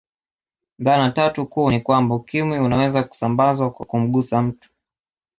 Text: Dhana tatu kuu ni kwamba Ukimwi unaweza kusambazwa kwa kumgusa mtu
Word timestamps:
Dhana 0.79 1.11
tatu 1.11 1.45
kuu 1.45 1.69
ni 1.69 1.81
kwamba 1.81 2.15
Ukimwi 2.15 2.59
unaweza 2.59 3.03
kusambazwa 3.03 3.71
kwa 3.71 3.85
kumgusa 3.85 4.41
mtu 4.41 4.69